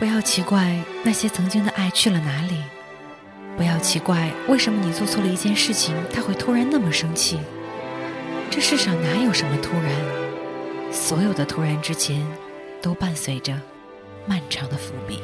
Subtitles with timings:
[0.00, 2.56] 不要奇怪那些曾经的爱去了哪里，
[3.54, 7.38] 不要奇怪为什么你做错了一件事情，他会突然那么生气。
[8.50, 10.90] 这世上哪有什么突然？
[10.90, 12.26] 所有的突然之前，
[12.80, 13.54] 都伴随着
[14.26, 15.20] 漫长的伏笔。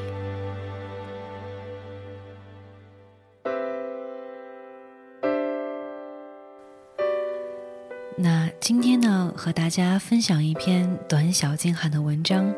[8.19, 12.55] 那今天呢，和大家分享一篇短小精悍的文章。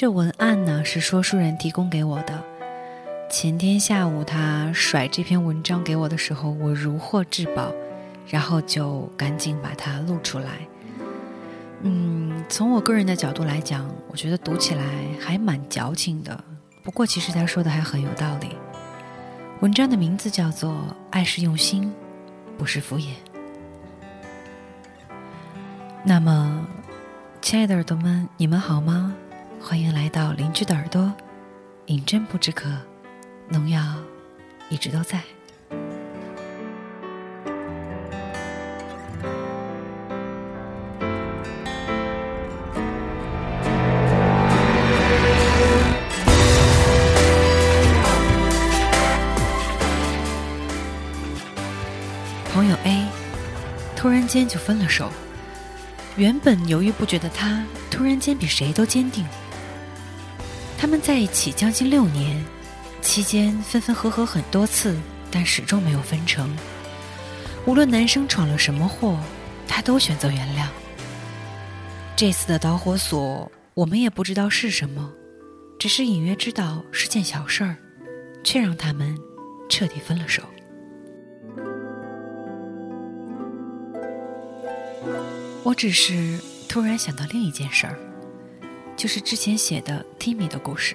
[0.00, 2.42] 这文案呢是说书人提供给我的。
[3.30, 7.70] 前天下午他甩这篇文章给我的时候，我如获至宝，
[8.26, 10.52] 然后就赶紧把它录出来。
[11.82, 14.82] 嗯，从我个人的角度来讲，我觉得读起来
[15.20, 16.42] 还蛮矫情的。
[16.82, 18.56] 不过其实他说的还很有道理。
[19.60, 20.70] 文章的名字叫做
[21.10, 21.92] 《爱是用心，
[22.56, 23.02] 不是敷衍》。
[26.02, 26.66] 那么，
[27.42, 29.14] 亲爱的耳朵们，你们好吗？
[29.62, 31.12] 欢迎来到邻居的耳朵，
[31.86, 32.68] 饮鸩不止渴，
[33.48, 33.80] 农药
[34.70, 35.20] 一直都在。
[52.52, 53.06] 朋友 A
[53.94, 55.12] 突然间就分了手。
[56.16, 59.24] 原本犹豫不决的他，突然间比谁都坚定。
[60.80, 62.42] 他们在一起将近六年，
[63.02, 64.96] 期间分分合合很多次，
[65.30, 66.56] 但始终没有分成。
[67.66, 69.18] 无论男生闯了什么祸，
[69.68, 70.66] 他都选择原谅。
[72.16, 75.12] 这次的导火索，我们也不知道是什么，
[75.78, 77.76] 只是隐约知道是件小事儿，
[78.42, 79.14] 却让他们
[79.68, 80.42] 彻底分了手。
[85.62, 87.98] 我只是突然想到另一件事儿，
[89.00, 90.94] 就是之前写的 Timmy 的故事。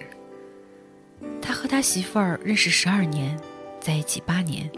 [1.41, 3.35] 他和他媳妇儿认识十二年，
[3.81, 4.69] 在一起八年。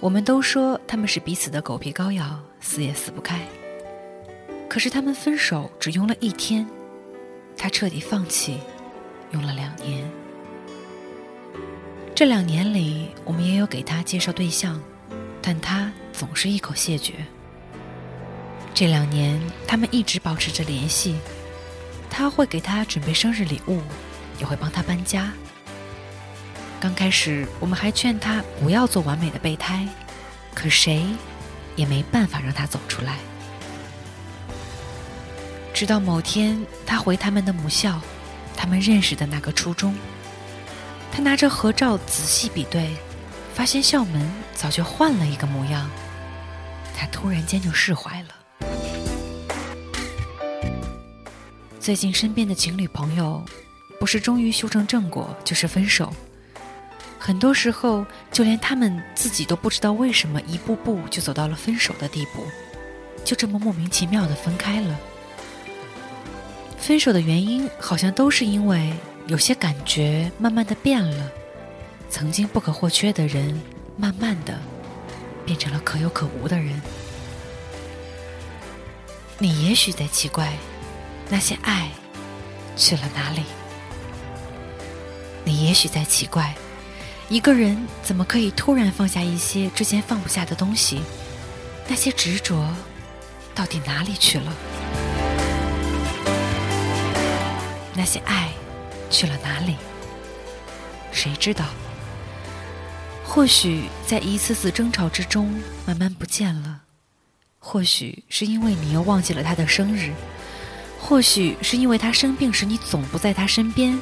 [0.00, 3.38] 我们都说他们是彼此的狗皮膏药，撕也撕不开。
[4.68, 6.68] 可是他们分手只用了一天，
[7.56, 8.58] 他彻底放弃，
[9.30, 10.10] 用了两年。
[12.16, 14.82] 这两年里，我们也有给他介绍对象，
[15.40, 17.14] 但他总是一口谢绝。
[18.74, 21.14] 这两年，他们一直保持着联系。
[22.10, 23.80] 他会给他准备生日礼物，
[24.38, 25.32] 也会帮他搬家。
[26.80, 29.86] 刚开始，我们还劝他不要做完美的备胎，
[30.52, 31.06] 可谁
[31.76, 33.16] 也没办法让他走出来。
[35.72, 38.00] 直到某天，他回他们的母校，
[38.56, 39.94] 他们认识的那个初中。
[41.12, 42.96] 他拿着合照仔细比对，
[43.54, 45.88] 发现校门早就换了一个模样。
[46.96, 48.28] 他突然间就释怀了。
[51.80, 53.42] 最近身边的情侣朋友，
[53.98, 56.12] 不是终于修成正果，就是分手。
[57.18, 62.44] 很多时候，就连他们自己都不知道为什么一步步就走到了分手的地步，
[63.24, 65.00] 就这么莫名其妙的分开了。
[66.76, 68.92] 分手的原因好像都是因为
[69.26, 71.32] 有些感觉慢慢的变了，
[72.10, 73.58] 曾经不可或缺的人，
[73.96, 74.60] 慢慢的
[75.46, 76.78] 变成了可有可无的人。
[79.38, 80.52] 你也许在奇怪。
[81.32, 81.88] 那些爱
[82.76, 83.44] 去了哪里？
[85.44, 86.52] 你也许在奇怪，
[87.28, 91.00] 一个人怎么可以突然放下一些之前放不下的东西？
[91.86, 92.68] 那些执着
[93.54, 94.52] 到底哪里去了？
[97.94, 98.48] 那些爱
[99.08, 99.76] 去了哪里？
[101.12, 101.64] 谁知道？
[103.24, 106.80] 或许在一次次争吵之中慢慢不见了，
[107.60, 110.12] 或许是因为你又忘记了他的生日。
[111.00, 113.98] 或许是因为他生病时你总不在他身边，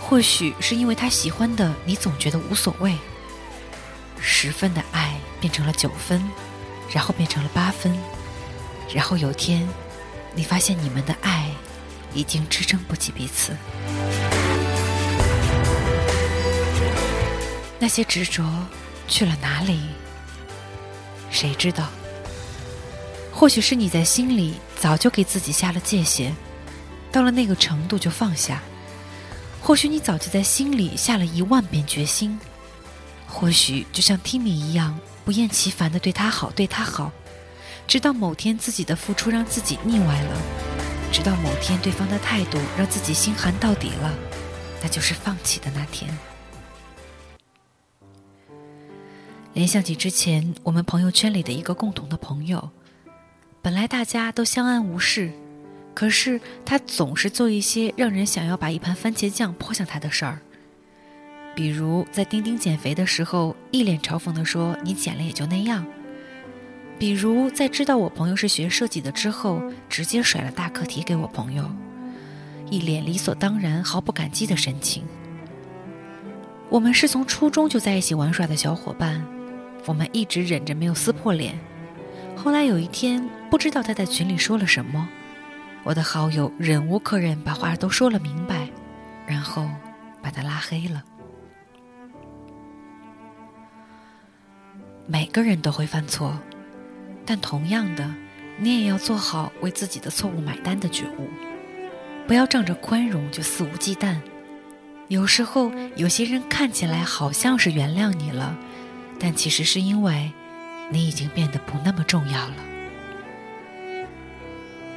[0.00, 2.96] 或许是因为他喜欢的你总觉得无所谓。
[4.18, 6.20] 十分的爱变成了九分，
[6.92, 7.96] 然后变成了八分，
[8.92, 9.68] 然后有天，
[10.34, 11.48] 你发现你们的爱
[12.12, 13.54] 已经支撑不起彼此。
[17.78, 18.44] 那些执着
[19.06, 19.80] 去了哪里？
[21.30, 21.88] 谁知道？
[23.32, 26.34] 或许是你在心里早就给自己下了界限，
[27.12, 28.56] 到了那个程度就放下；
[29.60, 32.38] 或许你早就在心里下了一万遍决心；
[33.28, 37.12] 或许就像 Timmy 一样，不厌其烦的对他好，对他好，
[37.86, 40.40] 直到某天自己的付出让自己腻歪了，
[41.12, 44.14] 直到某天对方的态度让自己心寒到底了，
[44.82, 46.10] 那就是放弃的那天。
[49.52, 52.70] 联想起之前我们朋友圈里的一个共同的朋友。
[53.62, 55.30] 本来大家都相安无事，
[55.94, 60.38] 可是他总是做一些让人想要把一盘番茄酱泼向他的事儿，
[61.54, 65.84] 比如在丁丁减肥的时候，一脸嘲讽地说：“你减了也就那样。”
[66.98, 71.70] 比如在知道我朋友是学设计的之后，直接甩了大课题给我朋友，
[72.70, 75.04] 一脸理所当然、毫不感激的神情。
[76.70, 79.22] 我们是从初中就在一起玩耍的小伙伴，
[79.84, 81.58] 我们一直忍着没有撕破脸。
[82.36, 85.08] 后来有一天，不知道他在群里说了什么。
[85.82, 88.68] 我的好友忍无可忍，把话都说了明白，
[89.26, 89.68] 然后
[90.22, 91.02] 把他拉黑了。
[95.06, 96.38] 每个人都会犯错，
[97.26, 98.08] 但同样的，
[98.58, 101.28] 你也要做好为自己的错误买单的觉悟，
[102.28, 104.16] 不要仗着宽容就肆无忌惮。
[105.08, 108.56] 有时候，有些人看起来好像是原谅你了，
[109.18, 110.30] 但其实是因为
[110.90, 112.54] 你已经变得不那么重要了。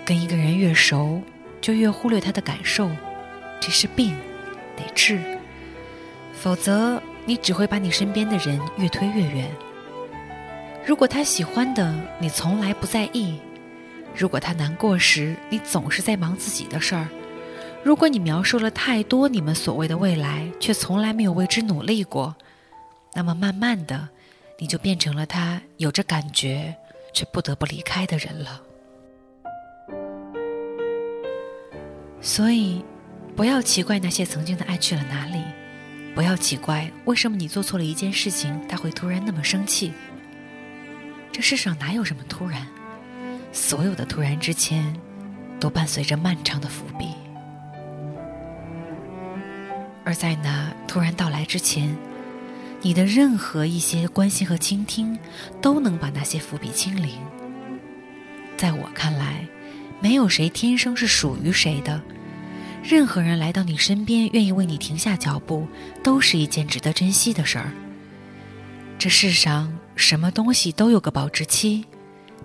[0.05, 1.21] 跟一个人越熟，
[1.61, 2.89] 就越忽略他的感受，
[3.61, 4.15] 这是病，
[4.75, 5.21] 得治。
[6.33, 9.49] 否则，你只会把你身边的人越推越远。
[10.85, 13.39] 如果他喜欢的，你从来不在意；
[14.13, 17.05] 如果他难过时，你总是在忙自己的事儿；
[17.81, 22.35] 如果你描述了太多你们所谓的未来，却从来没有为之努力过，
[23.13, 24.09] 那么慢慢的，
[24.59, 26.75] 你就变成了他有着感觉
[27.13, 28.61] 却不得不离开的人了。
[32.23, 32.83] 所以，
[33.35, 35.43] 不要奇怪那些曾经的爱去了哪里，
[36.15, 39.91] 不要奇怪为什么你做错了一件事情，他会突然那么生气。
[41.33, 42.65] 这世上哪有什么突然？
[43.51, 44.95] 所有的突然之前，
[45.59, 47.09] 都伴随着漫长的伏笔。
[50.05, 51.93] 而在那突然到来之前，
[52.81, 55.19] 你的任何一些关心和倾听，
[55.61, 57.19] 都能把那些伏笔清零。
[58.55, 59.45] 在我看来，
[59.99, 62.01] 没有谁天生是属于谁的。
[62.83, 65.67] 任何人来到你身边，愿意为你停下脚步，
[66.03, 67.71] 都是一件值得珍惜的事儿。
[68.99, 71.85] 这世上什么东西都有个保质期，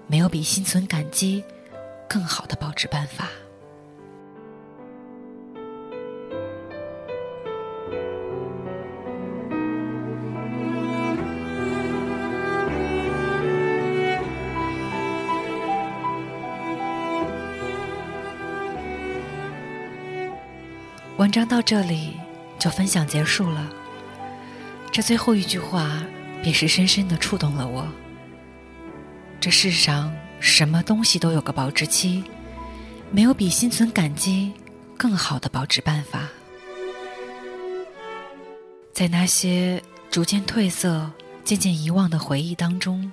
[0.06, 1.42] 没有比心存感激
[2.08, 3.28] 更好的保质办法。
[21.28, 22.16] 文章到这里
[22.58, 23.70] 就分享结束了。
[24.90, 26.02] 这最后一句话，
[26.42, 27.86] 便是深深的触动了我。
[29.38, 30.10] 这世上
[30.40, 32.24] 什么东西都有个保质期，
[33.10, 34.54] 没有比心存感激
[34.96, 36.30] 更好的保质办法。
[38.94, 41.10] 在那些逐渐褪色、
[41.44, 43.12] 渐渐遗忘的回忆当中，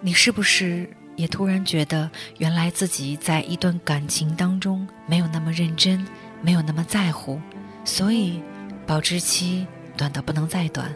[0.00, 2.08] 你是不是也突然觉得，
[2.38, 6.06] 原来自己在一段感情当中没有那么认真？
[6.46, 7.40] 没有那么在乎，
[7.84, 8.40] 所以
[8.86, 9.66] 保质期
[9.96, 10.94] 短的不能再短，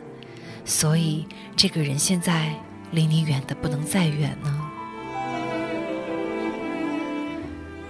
[0.64, 1.26] 所以
[1.56, 2.54] 这个人现在
[2.92, 4.70] 离你远的不能再远呢。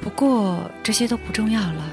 [0.01, 1.85] 不过这些都不重要了，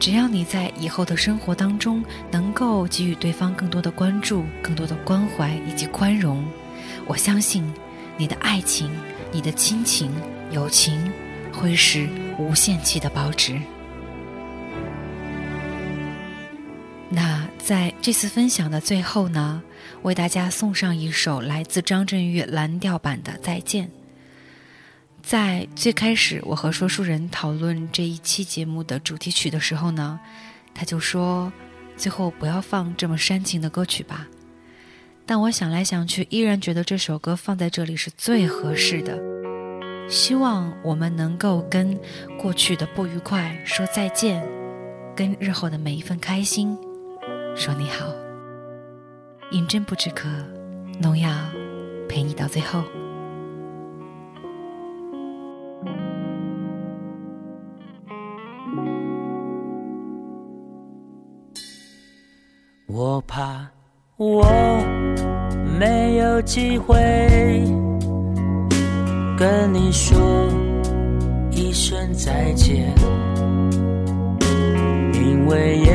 [0.00, 6.44] 只要你在以后的生活当中能够给予对方更多的关注、更多的关怀以及宽容，
[7.06, 7.64] 我相信
[8.16, 8.90] 你的爱情、
[9.30, 10.10] 你的亲情、
[10.50, 11.12] 友情
[11.52, 12.08] 会是
[12.40, 13.56] 无限期的保值。
[17.68, 19.62] 在这次分享的最后呢，
[20.00, 23.86] 为大家送上一首来自张震岳蓝调版的《再见》。
[25.22, 30.18] 在最开始我和说书人讨论这一期节目的主题曲的时候呢，
[30.74, 31.52] 他就说
[31.94, 34.26] ：“最后不要放这么煽情的歌曲吧。”
[35.26, 39.20] 但我想来想去，依然觉得这首歌放在这里是最合适的。
[40.08, 42.00] 希望我们能够跟
[42.40, 44.42] 过去的不愉快说再见，
[45.14, 46.74] 跟日后的每一份开心。
[47.58, 48.06] 说你好，
[49.50, 50.28] 饮鸩不止渴，
[51.02, 51.28] 农药
[52.08, 52.84] 陪你到最后。
[62.86, 63.68] 我怕
[64.16, 64.46] 我
[65.80, 66.96] 没有机会
[69.36, 70.16] 跟你说
[71.50, 72.94] 一声再见，
[75.12, 75.87] 因为。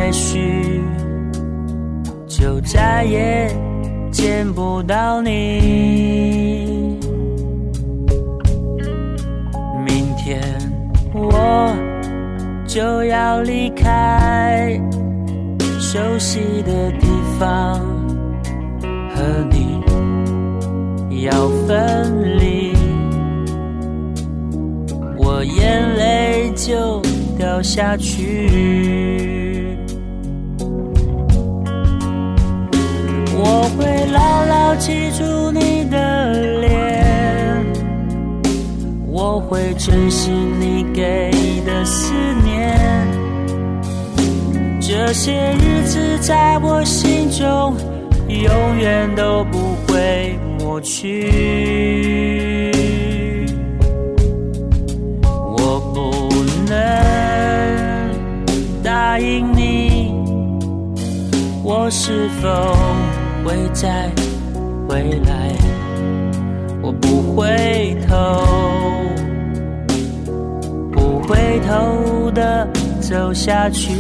[2.44, 3.48] 就再也
[4.12, 7.00] 见不到你。
[9.86, 10.42] 明天
[11.14, 11.74] 我
[12.68, 14.78] 就要离开
[15.80, 17.08] 熟悉的地
[17.40, 17.80] 方，
[19.16, 22.74] 和你要分离。
[25.18, 26.24] 我眼泪。
[26.56, 27.02] 就
[27.38, 29.33] 掉下去。
[34.76, 37.66] 记住你的脸，
[39.08, 41.32] 我会珍惜你给
[41.66, 42.14] 的思
[42.44, 42.80] 念。
[44.82, 47.76] 这些日子在我心中，
[48.28, 51.32] 永远都不会抹去。
[55.26, 56.12] 我不
[56.68, 56.74] 能
[58.84, 60.14] 答应你，
[61.64, 62.76] 我是否
[63.46, 64.10] 会再
[64.88, 65.56] 回来？
[66.82, 68.44] 我不回头，
[70.92, 72.68] 不回头的
[73.00, 73.94] 走下去。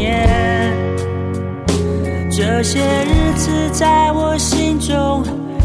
[0.00, 0.26] 年。
[2.30, 5.22] 这些日子在我心中，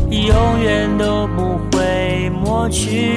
[0.10, 3.15] 永远都不会抹去。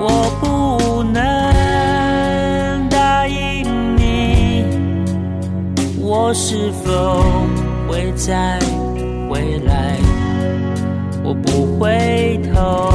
[0.00, 4.64] 我不能答应你，
[6.00, 7.22] 我是否
[7.88, 8.58] 会再
[9.28, 9.98] 回来？
[11.22, 12.90] 我不回头，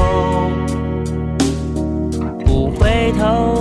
[2.46, 3.61] 不回头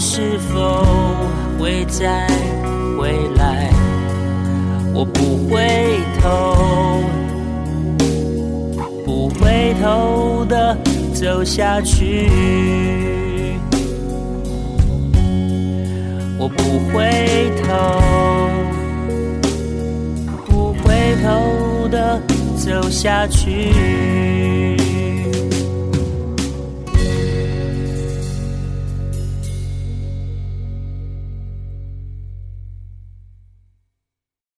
[0.00, 0.82] 是否
[1.58, 2.26] 会再
[2.98, 3.70] 回来？
[4.94, 6.56] 我不回头，
[9.04, 10.74] 不回头的
[11.12, 12.30] 走下去。
[16.38, 17.68] 我不回头，
[20.46, 22.18] 不回头的
[22.56, 24.79] 走下去。